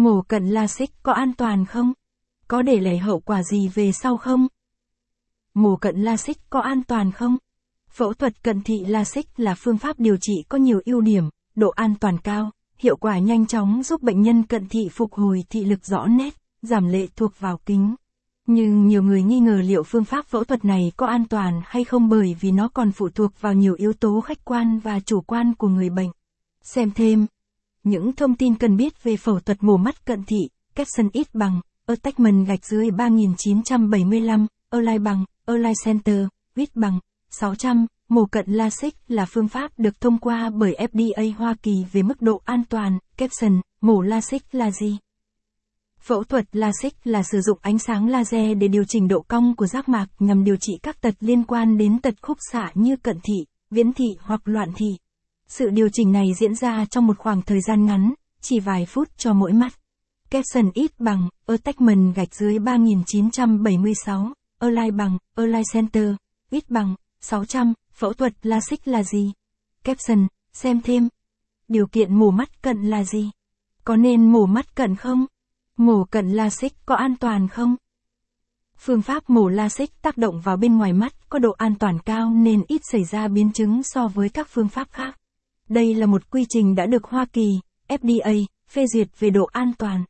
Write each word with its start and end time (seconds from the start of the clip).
Mổ 0.00 0.22
cận 0.22 0.48
LASIK 0.48 0.90
có 1.02 1.12
an 1.12 1.32
toàn 1.32 1.64
không? 1.64 1.92
Có 2.48 2.62
để 2.62 2.80
lại 2.80 2.98
hậu 2.98 3.20
quả 3.20 3.42
gì 3.42 3.68
về 3.68 3.92
sau 3.92 4.16
không? 4.16 4.48
Mổ 5.54 5.76
cận 5.76 6.02
LASIK 6.02 6.50
có 6.50 6.60
an 6.60 6.82
toàn 6.82 7.12
không? 7.12 7.36
Phẫu 7.90 8.14
thuật 8.14 8.42
cận 8.42 8.60
thị 8.60 8.84
LASIK 8.84 9.26
là 9.40 9.54
phương 9.54 9.78
pháp 9.78 10.00
điều 10.00 10.16
trị 10.20 10.44
có 10.48 10.58
nhiều 10.58 10.80
ưu 10.84 11.00
điểm, 11.00 11.24
độ 11.54 11.68
an 11.68 11.94
toàn 12.00 12.18
cao, 12.18 12.50
hiệu 12.78 12.96
quả 12.96 13.18
nhanh 13.18 13.46
chóng 13.46 13.82
giúp 13.82 14.02
bệnh 14.02 14.22
nhân 14.22 14.42
cận 14.42 14.68
thị 14.68 14.88
phục 14.92 15.12
hồi 15.14 15.44
thị 15.50 15.64
lực 15.64 15.84
rõ 15.84 16.06
nét, 16.06 16.34
giảm 16.62 16.88
lệ 16.88 17.06
thuộc 17.16 17.32
vào 17.38 17.60
kính. 17.66 17.94
Nhưng 18.46 18.86
nhiều 18.86 19.02
người 19.02 19.22
nghi 19.22 19.40
ngờ 19.40 19.60
liệu 19.64 19.82
phương 19.82 20.04
pháp 20.04 20.26
phẫu 20.26 20.44
thuật 20.44 20.64
này 20.64 20.92
có 20.96 21.06
an 21.06 21.24
toàn 21.28 21.60
hay 21.64 21.84
không 21.84 22.08
bởi 22.08 22.36
vì 22.40 22.50
nó 22.50 22.68
còn 22.68 22.92
phụ 22.92 23.08
thuộc 23.08 23.40
vào 23.40 23.54
nhiều 23.54 23.74
yếu 23.74 23.92
tố 23.92 24.20
khách 24.20 24.44
quan 24.44 24.78
và 24.78 25.00
chủ 25.00 25.20
quan 25.20 25.54
của 25.54 25.68
người 25.68 25.90
bệnh. 25.90 26.10
Xem 26.62 26.90
thêm. 26.90 27.26
Những 27.84 28.12
thông 28.12 28.36
tin 28.36 28.54
cần 28.54 28.76
biết 28.76 29.02
về 29.02 29.16
phẫu 29.16 29.40
thuật 29.40 29.62
mổ 29.62 29.76
mắt 29.76 30.06
cận 30.06 30.24
thị, 30.24 30.48
caption 30.74 31.08
ít 31.12 31.34
bằng, 31.34 31.60
attachment 31.86 32.46
gạch 32.46 32.64
dưới 32.64 32.90
3975, 32.90 34.46
align 34.70 35.04
bằng, 35.04 35.24
align 35.46 35.72
center, 35.84 36.26
width 36.56 36.66
bằng, 36.74 36.98
600, 37.30 37.86
mổ 38.08 38.26
cận 38.26 38.46
LASIK 38.48 38.94
là 39.08 39.26
phương 39.26 39.48
pháp 39.48 39.70
được 39.78 40.00
thông 40.00 40.18
qua 40.18 40.50
bởi 40.50 40.76
FDA 40.78 41.34
Hoa 41.36 41.54
Kỳ 41.62 41.84
về 41.92 42.02
mức 42.02 42.22
độ 42.22 42.42
an 42.44 42.62
toàn, 42.68 42.98
caption, 43.16 43.60
mổ 43.80 44.00
LASIK 44.00 44.54
là 44.54 44.70
gì? 44.70 44.98
Phẫu 46.00 46.24
thuật 46.24 46.56
LASIK 46.56 46.94
là 47.04 47.22
sử 47.22 47.40
dụng 47.40 47.58
ánh 47.62 47.78
sáng 47.78 48.08
laser 48.08 48.58
để 48.58 48.68
điều 48.68 48.84
chỉnh 48.84 49.08
độ 49.08 49.24
cong 49.28 49.56
của 49.56 49.66
giác 49.66 49.88
mạc 49.88 50.06
nhằm 50.18 50.44
điều 50.44 50.56
trị 50.56 50.72
các 50.82 51.00
tật 51.00 51.14
liên 51.20 51.44
quan 51.44 51.78
đến 51.78 52.00
tật 52.00 52.14
khúc 52.22 52.38
xạ 52.52 52.70
như 52.74 52.96
cận 52.96 53.16
thị, 53.24 53.44
viễn 53.70 53.92
thị 53.92 54.06
hoặc 54.20 54.40
loạn 54.44 54.68
thị. 54.76 54.96
Sự 55.50 55.70
điều 55.70 55.88
chỉnh 55.92 56.12
này 56.12 56.26
diễn 56.38 56.54
ra 56.54 56.84
trong 56.90 57.06
một 57.06 57.18
khoảng 57.18 57.42
thời 57.42 57.60
gian 57.60 57.86
ngắn, 57.86 58.14
chỉ 58.40 58.60
vài 58.60 58.86
phút 58.86 59.08
cho 59.16 59.32
mỗi 59.32 59.52
mắt. 59.52 59.72
Caption 60.30 60.70
ít 60.74 60.90
bằng, 60.98 61.28
attachment 61.46 62.14
gạch 62.14 62.34
dưới 62.34 62.58
3976, 62.58 64.32
align 64.58 64.96
bằng, 64.96 65.18
align 65.36 65.62
center, 65.72 66.14
ít 66.50 66.70
bằng, 66.70 66.94
600, 67.20 67.72
phẫu 67.92 68.12
thuật 68.12 68.46
LASIK 68.46 68.88
là 68.88 69.02
gì? 69.02 69.32
Caption, 69.84 70.26
xem 70.52 70.80
thêm. 70.80 71.08
Điều 71.68 71.86
kiện 71.86 72.14
mổ 72.14 72.30
mắt 72.30 72.62
cận 72.62 72.82
là 72.82 73.04
gì? 73.04 73.30
Có 73.84 73.96
nên 73.96 74.32
mổ 74.32 74.46
mắt 74.46 74.76
cận 74.76 74.96
không? 74.96 75.26
Mổ 75.76 76.04
cận 76.04 76.30
LASIK 76.32 76.72
có 76.86 76.94
an 76.94 77.16
toàn 77.16 77.48
không? 77.48 77.76
Phương 78.78 79.02
pháp 79.02 79.30
mổ 79.30 79.48
LASIK 79.48 80.02
tác 80.02 80.16
động 80.16 80.40
vào 80.40 80.56
bên 80.56 80.78
ngoài 80.78 80.92
mắt 80.92 81.28
có 81.28 81.38
độ 81.38 81.50
an 81.50 81.74
toàn 81.78 81.98
cao 81.98 82.30
nên 82.30 82.62
ít 82.68 82.80
xảy 82.84 83.04
ra 83.04 83.28
biến 83.28 83.52
chứng 83.52 83.82
so 83.82 84.08
với 84.08 84.28
các 84.28 84.48
phương 84.50 84.68
pháp 84.68 84.88
khác. 84.92 85.19
Đây 85.70 85.94
là 85.94 86.06
một 86.06 86.30
quy 86.30 86.44
trình 86.48 86.74
đã 86.74 86.86
được 86.86 87.04
Hoa 87.04 87.24
Kỳ, 87.32 87.60
FDA, 87.88 88.44
phê 88.70 88.86
duyệt 88.86 89.08
về 89.18 89.30
độ 89.30 89.44
an 89.44 89.72
toàn. 89.78 90.04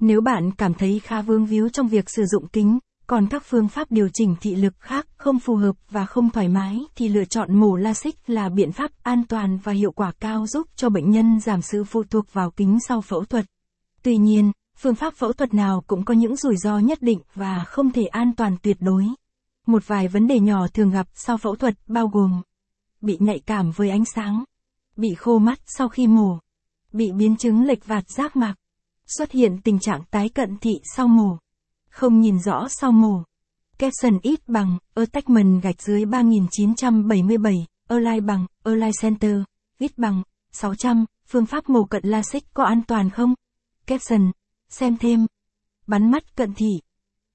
Nếu 0.00 0.20
bạn 0.20 0.50
cảm 0.50 0.74
thấy 0.74 1.00
khá 1.04 1.22
vương 1.22 1.46
víu 1.46 1.68
trong 1.68 1.88
việc 1.88 2.10
sử 2.10 2.24
dụng 2.24 2.48
kính, 2.48 2.78
còn 3.06 3.26
các 3.26 3.42
phương 3.46 3.68
pháp 3.68 3.90
điều 3.90 4.08
chỉnh 4.12 4.36
thị 4.40 4.54
lực 4.54 4.74
khác 4.80 5.06
không 5.16 5.38
phù 5.38 5.56
hợp 5.56 5.76
và 5.90 6.06
không 6.06 6.30
thoải 6.30 6.48
mái 6.48 6.80
thì 6.96 7.08
lựa 7.08 7.24
chọn 7.24 7.54
mổ 7.54 7.76
LASIK 7.76 8.14
là 8.26 8.48
biện 8.48 8.72
pháp 8.72 8.90
an 9.02 9.22
toàn 9.28 9.58
và 9.64 9.72
hiệu 9.72 9.92
quả 9.92 10.12
cao 10.20 10.46
giúp 10.46 10.68
cho 10.76 10.88
bệnh 10.88 11.10
nhân 11.10 11.40
giảm 11.40 11.62
sự 11.62 11.84
phụ 11.84 12.02
thuộc 12.10 12.32
vào 12.32 12.50
kính 12.50 12.78
sau 12.88 13.00
phẫu 13.00 13.24
thuật. 13.24 13.44
Tuy 14.02 14.16
nhiên, 14.16 14.52
phương 14.78 14.94
pháp 14.94 15.14
phẫu 15.14 15.32
thuật 15.32 15.54
nào 15.54 15.84
cũng 15.86 16.04
có 16.04 16.14
những 16.14 16.36
rủi 16.36 16.56
ro 16.56 16.78
nhất 16.78 17.02
định 17.02 17.20
và 17.34 17.64
không 17.66 17.90
thể 17.90 18.04
an 18.04 18.32
toàn 18.36 18.56
tuyệt 18.62 18.76
đối. 18.80 19.04
Một 19.66 19.86
vài 19.86 20.08
vấn 20.08 20.26
đề 20.26 20.40
nhỏ 20.40 20.66
thường 20.68 20.90
gặp 20.90 21.06
sau 21.14 21.36
phẫu 21.36 21.56
thuật 21.56 21.74
bao 21.86 22.08
gồm 22.08 22.42
bị 23.00 23.16
nhạy 23.20 23.40
cảm 23.46 23.70
với 23.70 23.90
ánh 23.90 24.04
sáng, 24.04 24.44
bị 24.96 25.14
khô 25.14 25.38
mắt 25.38 25.58
sau 25.66 25.88
khi 25.88 26.06
mổ, 26.06 26.38
bị 26.92 27.12
biến 27.12 27.36
chứng 27.36 27.64
lệch 27.64 27.86
vạt 27.86 28.04
giác 28.08 28.36
mạc, 28.36 28.54
xuất 29.06 29.32
hiện 29.32 29.58
tình 29.64 29.78
trạng 29.78 30.04
tái 30.10 30.28
cận 30.28 30.56
thị 30.60 30.72
sau 30.96 31.08
mổ, 31.08 31.38
không 31.90 32.20
nhìn 32.20 32.38
rõ 32.38 32.68
sau 32.68 32.92
mổ. 32.92 33.22
Capson 33.78 34.18
ít 34.22 34.48
bằng, 34.48 34.78
attachment 34.94 35.62
gạch 35.62 35.82
dưới 35.82 36.04
3977, 36.04 37.66
align 37.88 38.26
bằng, 38.26 38.46
align 38.64 38.90
center, 39.02 39.36
ít 39.78 39.98
bằng, 39.98 40.22
600, 40.52 41.04
phương 41.26 41.46
pháp 41.46 41.68
mổ 41.68 41.84
cận 41.84 42.02
LASIK 42.06 42.54
có 42.54 42.64
an 42.64 42.82
toàn 42.88 43.10
không? 43.10 43.34
Capson, 43.86 44.30
xem 44.68 44.96
thêm. 44.96 45.26
Bắn 45.86 46.10
mắt 46.10 46.36
cận 46.36 46.54
thị. 46.54 46.70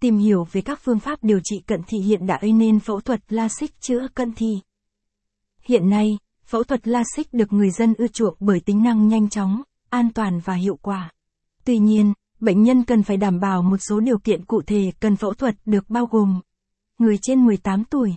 Tìm 0.00 0.18
hiểu 0.18 0.46
về 0.52 0.60
các 0.60 0.80
phương 0.82 1.00
pháp 1.00 1.18
điều 1.24 1.40
trị 1.44 1.60
cận 1.66 1.80
thị 1.86 1.98
hiện 1.98 2.26
đại 2.26 2.52
nên 2.52 2.80
phẫu 2.80 3.00
thuật 3.00 3.32
LASIK 3.32 3.80
chữa 3.80 4.08
cận 4.14 4.32
thị. 4.32 4.60
Hiện 5.62 5.90
nay, 5.90 6.18
phẫu 6.46 6.64
thuật 6.64 6.88
LASIK 6.88 7.32
được 7.32 7.52
người 7.52 7.70
dân 7.70 7.94
ưa 7.98 8.08
chuộng 8.08 8.36
bởi 8.40 8.60
tính 8.60 8.82
năng 8.82 9.08
nhanh 9.08 9.28
chóng, 9.28 9.62
an 9.90 10.12
toàn 10.14 10.40
và 10.44 10.54
hiệu 10.54 10.78
quả. 10.82 11.10
Tuy 11.64 11.78
nhiên, 11.78 12.12
bệnh 12.40 12.62
nhân 12.62 12.84
cần 12.84 13.02
phải 13.02 13.16
đảm 13.16 13.40
bảo 13.40 13.62
một 13.62 13.76
số 13.88 14.00
điều 14.00 14.18
kiện 14.18 14.44
cụ 14.44 14.62
thể 14.62 14.92
cần 15.00 15.16
phẫu 15.16 15.34
thuật 15.34 15.54
được 15.64 15.90
bao 15.90 16.06
gồm 16.06 16.40
người 16.98 17.18
trên 17.18 17.46
18 17.46 17.84
tuổi. 17.84 18.14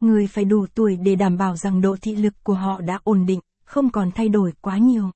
Người 0.00 0.26
phải 0.26 0.44
đủ 0.44 0.66
tuổi 0.74 0.96
để 0.96 1.14
đảm 1.14 1.36
bảo 1.36 1.56
rằng 1.56 1.80
độ 1.80 1.96
thị 2.02 2.16
lực 2.16 2.34
của 2.42 2.54
họ 2.54 2.80
đã 2.80 2.98
ổn 3.04 3.26
định, 3.26 3.40
không 3.64 3.90
còn 3.90 4.10
thay 4.10 4.28
đổi 4.28 4.52
quá 4.60 4.78
nhiều. 4.78 5.10